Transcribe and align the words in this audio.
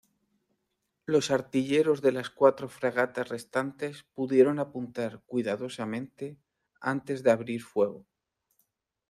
Los 1.05 1.29
artilleros 1.29 2.01
de 2.01 2.11
las 2.11 2.31
cuatro 2.31 2.67
fragatas 2.67 3.29
restantes 3.29 4.01
pudieron 4.15 4.57
apuntar 4.57 5.21
cuidadosamente 5.27 6.39
antes 6.79 7.21
de 7.21 7.29
abrir 7.29 7.61
fuego. 7.61 8.07